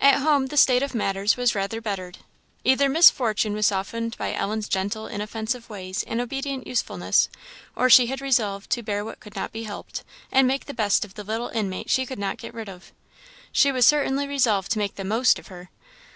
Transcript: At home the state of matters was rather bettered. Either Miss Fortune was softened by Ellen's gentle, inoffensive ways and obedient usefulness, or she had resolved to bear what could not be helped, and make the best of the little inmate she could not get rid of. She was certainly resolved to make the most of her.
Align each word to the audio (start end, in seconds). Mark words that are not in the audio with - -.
At 0.00 0.18
home 0.18 0.46
the 0.46 0.56
state 0.56 0.82
of 0.82 0.92
matters 0.92 1.36
was 1.36 1.54
rather 1.54 1.80
bettered. 1.80 2.18
Either 2.64 2.88
Miss 2.88 3.12
Fortune 3.12 3.52
was 3.52 3.66
softened 3.68 4.18
by 4.18 4.34
Ellen's 4.34 4.68
gentle, 4.68 5.06
inoffensive 5.06 5.70
ways 5.70 6.02
and 6.02 6.20
obedient 6.20 6.66
usefulness, 6.66 7.28
or 7.76 7.88
she 7.88 8.06
had 8.06 8.20
resolved 8.20 8.70
to 8.70 8.82
bear 8.82 9.04
what 9.04 9.20
could 9.20 9.36
not 9.36 9.52
be 9.52 9.62
helped, 9.62 10.02
and 10.32 10.48
make 10.48 10.64
the 10.64 10.74
best 10.74 11.04
of 11.04 11.14
the 11.14 11.22
little 11.22 11.46
inmate 11.50 11.90
she 11.90 12.04
could 12.04 12.18
not 12.18 12.38
get 12.38 12.54
rid 12.54 12.68
of. 12.68 12.90
She 13.52 13.70
was 13.70 13.86
certainly 13.86 14.26
resolved 14.26 14.72
to 14.72 14.78
make 14.80 14.96
the 14.96 15.04
most 15.04 15.38
of 15.38 15.46
her. 15.46 15.70